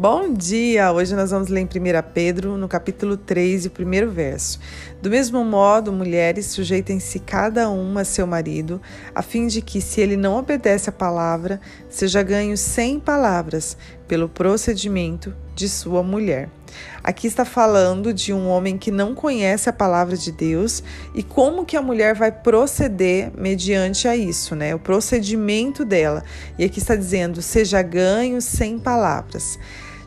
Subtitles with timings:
[0.00, 0.92] Bom dia!
[0.92, 1.68] Hoje nós vamos ler em 1
[2.14, 4.60] Pedro, no capítulo 3, o primeiro verso.
[5.02, 8.80] Do mesmo modo, mulheres, sujeitem-se cada uma a seu marido,
[9.12, 13.76] a fim de que, se ele não obedece à palavra, seja ganho sem palavras,
[14.06, 16.48] pelo procedimento de sua mulher.
[17.02, 20.80] Aqui está falando de um homem que não conhece a palavra de Deus
[21.12, 24.74] e como que a mulher vai proceder mediante a isso, né?
[24.76, 26.22] O procedimento dela.
[26.56, 29.58] E aqui está dizendo: seja ganho sem palavras.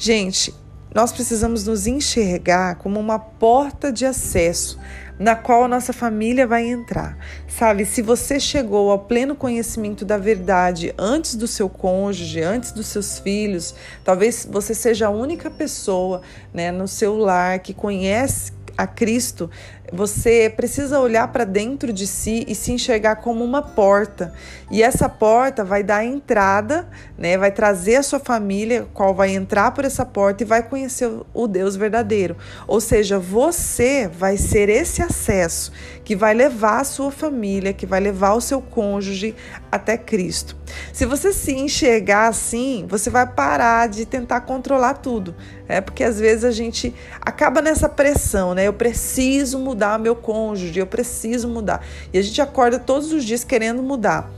[0.00, 0.54] Gente,
[0.94, 4.78] nós precisamos nos enxergar como uma porta de acesso
[5.18, 7.18] na qual a nossa família vai entrar.
[7.48, 12.86] Sabe, se você chegou ao pleno conhecimento da verdade antes do seu cônjuge, antes dos
[12.86, 16.22] seus filhos, talvez você seja a única pessoa,
[16.54, 19.50] né, no seu lar que conhece a Cristo,
[19.92, 24.32] você precisa olhar para dentro de si e se enxergar como uma porta.
[24.70, 27.36] E essa porta vai dar entrada, né?
[27.36, 31.46] Vai trazer a sua família, qual vai entrar por essa porta e vai conhecer o
[31.48, 32.36] Deus verdadeiro.
[32.66, 35.72] Ou seja, você vai ser esse acesso
[36.04, 39.34] que vai levar a sua família, que vai levar o seu cônjuge
[39.72, 40.56] até Cristo.
[40.92, 45.34] Se você se enxergar assim, você vai parar de tentar controlar tudo.
[45.66, 48.67] É porque às vezes a gente acaba nessa pressão, né?
[48.68, 51.84] Eu preciso mudar meu cônjuge, eu preciso mudar.
[52.12, 54.30] E a gente acorda todos os dias querendo mudar.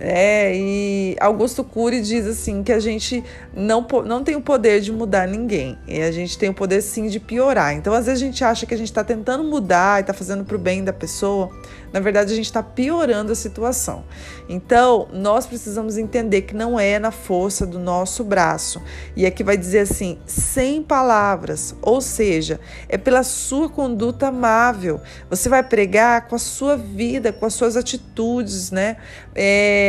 [0.00, 4.92] É, e Augusto Cury diz assim que a gente não, não tem o poder de
[4.92, 7.74] mudar ninguém, e a gente tem o poder sim de piorar.
[7.74, 10.44] Então, às vezes, a gente acha que a gente está tentando mudar e está fazendo
[10.44, 11.50] para o bem da pessoa,
[11.92, 14.04] na verdade, a gente está piorando a situação.
[14.48, 18.82] Então, nós precisamos entender que não é na força do nosso braço.
[19.16, 25.00] E aqui vai dizer assim, sem palavras, ou seja, é pela sua conduta amável.
[25.30, 28.98] Você vai pregar com a sua vida, com as suas atitudes, né?
[29.34, 29.87] É,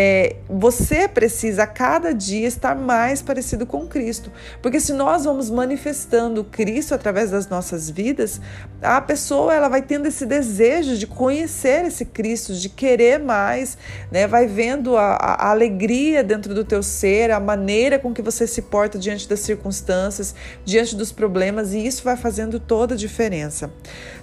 [0.50, 4.32] você precisa a cada dia estar mais parecido com Cristo.
[4.62, 8.42] Porque se nós vamos manifestando Cristo através das nossas vidas,
[8.82, 13.78] a pessoa ela vai tendo esse desejo de conhecer esse Cristo, de querer mais,
[14.12, 14.28] né?
[14.28, 18.64] Vai vendo a, a, alegria dentro do teu ser, a maneira com que você se
[18.64, 20.36] porta diante das circunstâncias,
[20.66, 23.72] diante dos problemas, e isso vai fazendo toda a diferença.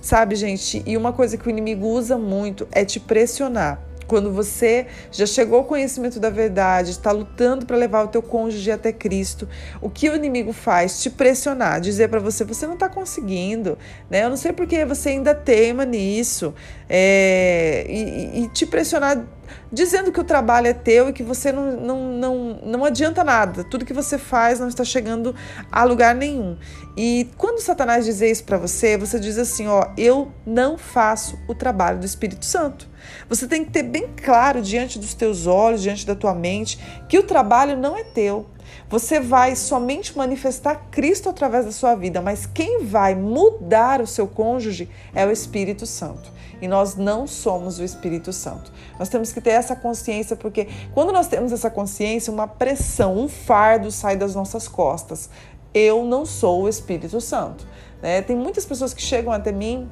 [0.01, 0.83] Sabe, gente?
[0.87, 3.81] E uma coisa que o inimigo usa muito é te pressionar.
[4.06, 8.71] Quando você já chegou ao conhecimento da verdade, está lutando para levar o teu cônjuge
[8.71, 9.49] até Cristo,
[9.81, 11.03] o que o inimigo faz?
[11.03, 13.77] Te pressionar, dizer para você, você não está conseguindo,
[14.11, 14.25] né?
[14.25, 16.55] Eu não sei porque você ainda teima nisso,
[16.89, 19.25] é, e, e te pressionar
[19.71, 23.65] dizendo que o trabalho é teu e que você não, não, não, não adianta nada,
[23.65, 25.34] tudo que você faz não está chegando
[25.71, 26.56] a lugar nenhum.
[26.97, 31.55] E quando Satanás dizer isso para você, você diz assim: Ó, eu não faço o
[31.55, 32.89] trabalho do Espírito Santo.
[33.28, 36.78] Você tem que ter bem claro diante dos teus olhos, diante da tua mente,
[37.09, 38.47] que o trabalho não é teu.
[38.89, 44.27] Você vai somente manifestar Cristo através da sua vida, mas quem vai mudar o seu
[44.27, 46.31] cônjuge é o Espírito Santo.
[46.61, 48.72] E nós não somos o Espírito Santo.
[48.99, 53.28] Nós temos que ter essa consciência, porque quando nós temos essa consciência, uma pressão, um
[53.28, 55.28] fardo sai das nossas costas.
[55.75, 57.66] Eu não sou o Espírito Santo.
[58.00, 58.22] Né?
[58.22, 59.89] Tem muitas pessoas que chegam até mim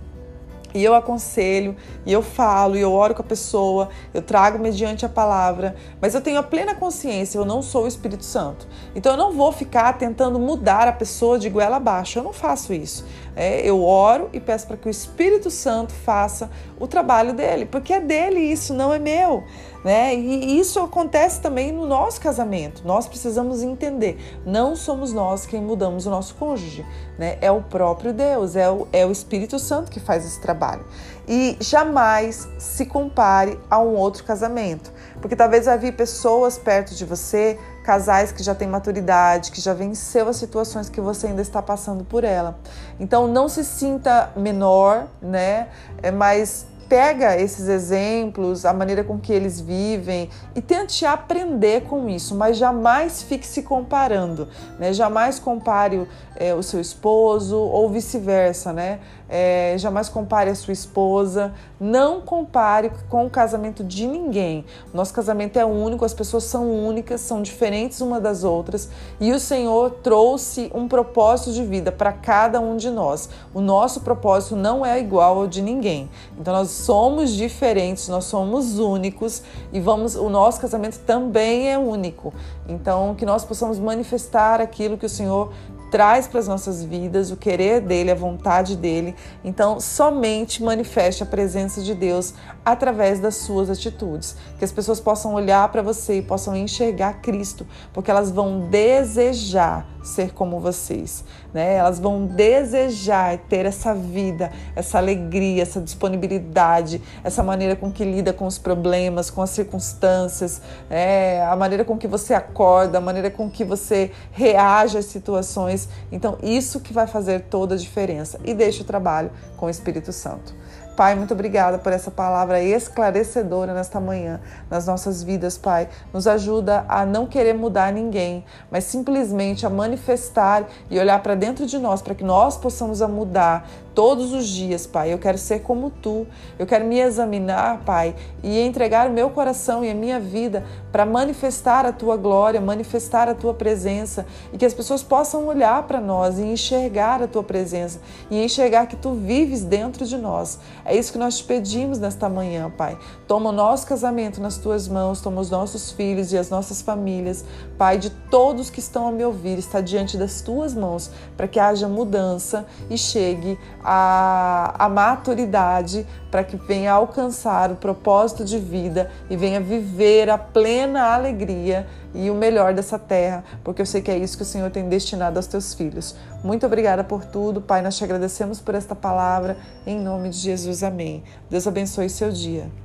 [0.74, 5.06] e eu aconselho, e eu falo, e eu oro com a pessoa, eu trago mediante
[5.06, 8.66] a palavra, mas eu tenho a plena consciência, eu não sou o Espírito Santo.
[8.94, 12.72] Então eu não vou ficar tentando mudar a pessoa de goela abaixo, eu não faço
[12.74, 13.06] isso.
[13.36, 17.92] É, eu oro e peço para que o Espírito Santo faça o trabalho dele, porque
[17.92, 19.42] é dele isso, não é meu.
[19.84, 20.14] Né?
[20.14, 22.82] E isso acontece também no nosso casamento.
[22.86, 26.86] Nós precisamos entender, não somos nós quem mudamos o nosso cônjuge,
[27.18, 27.36] né?
[27.40, 30.84] É o próprio Deus, é o, é o Espírito Santo que faz esse trabalho.
[31.28, 34.90] E jamais se compare a um outro casamento,
[35.20, 39.74] porque talvez vai vir pessoas perto de você casais que já têm maturidade, que já
[39.74, 42.58] venceu as situações que você ainda está passando por ela.
[42.98, 45.68] Então não se sinta menor, né?
[46.02, 52.08] É mais pega esses exemplos, a maneira com que eles vivem e tente aprender com
[52.08, 54.48] isso, mas jamais fique se comparando,
[54.78, 54.92] né?
[54.92, 56.06] Jamais compare
[56.36, 59.00] é, o seu esposo ou vice-versa, né?
[59.36, 64.64] É, jamais compare a sua esposa, não compare com o casamento de ninguém.
[64.92, 68.88] Nosso casamento é único, as pessoas são únicas, são diferentes uma das outras
[69.18, 73.28] e o Senhor trouxe um propósito de vida para cada um de nós.
[73.52, 76.08] O nosso propósito não é igual ao de ninguém.
[76.38, 79.42] Então nós somos diferentes, nós somos únicos
[79.72, 82.32] e vamos, o nosso casamento também é único.
[82.68, 85.52] Então que nós possamos manifestar aquilo que o Senhor
[85.94, 89.14] traz para as nossas vidas o querer dele, a vontade dele.
[89.44, 94.36] Então, somente manifeste a presença de Deus através das suas atitudes.
[94.58, 99.86] Que as pessoas possam olhar para você e possam enxergar Cristo, porque elas vão desejar
[100.04, 101.76] ser como vocês, né?
[101.76, 108.32] Elas vão desejar ter essa vida, essa alegria, essa disponibilidade, essa maneira com que lida
[108.32, 110.60] com os problemas, com as circunstâncias,
[110.90, 115.83] é, a maneira com que você acorda, a maneira com que você reage às situações.
[116.10, 118.38] Então, isso que vai fazer toda a diferença.
[118.44, 120.54] E deixe o trabalho com o Espírito Santo.
[120.96, 124.40] Pai, muito obrigada por essa palavra esclarecedora nesta manhã
[124.70, 125.88] nas nossas vidas, Pai.
[126.12, 131.66] Nos ajuda a não querer mudar ninguém, mas simplesmente a manifestar e olhar para dentro
[131.66, 135.12] de nós para que nós possamos a mudar todos os dias, Pai.
[135.12, 136.26] Eu quero ser como tu.
[136.58, 141.06] Eu quero me examinar, Pai, e entregar o meu coração e a minha vida para
[141.06, 146.00] manifestar a tua glória, manifestar a tua presença e que as pessoas possam olhar para
[146.00, 148.00] nós e enxergar a tua presença
[148.30, 150.58] e enxergar que tu vives dentro de nós.
[150.84, 152.98] É isso que nós te pedimos nesta manhã, Pai.
[153.26, 157.44] Toma o nosso casamento nas tuas mãos, toma os nossos filhos e as nossas famílias,
[157.78, 161.60] Pai, de todos que estão a me ouvir, está diante das tuas mãos, para que
[161.60, 169.10] haja mudança e chegue a, a maturidade, para que venha alcançar o propósito de vida
[169.28, 174.10] e venha viver a plena alegria e o melhor dessa terra, porque eu sei que
[174.10, 176.14] é isso que o Senhor tem destinado aos teus filhos.
[176.42, 177.82] Muito obrigada por tudo, Pai.
[177.82, 179.56] Nós te agradecemos por esta palavra.
[179.86, 181.22] Em nome de Jesus, amém.
[181.50, 182.83] Deus abençoe seu dia.